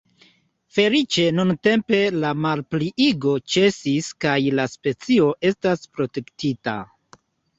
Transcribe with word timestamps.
Feliĉe 0.77 1.25
nuntempe 1.39 1.99
la 2.23 2.31
malpliigo 2.45 3.35
ĉesis 3.55 4.09
kaj 4.27 4.33
la 4.61 4.67
specio 4.77 5.29
estas 5.53 5.85
protektita. 5.99 6.75